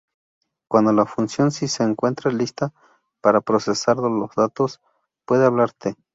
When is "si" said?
1.51-1.67